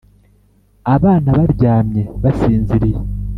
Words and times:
abana 0.95 1.29
baryamye, 1.37 2.01
basinziriye. 2.23 2.99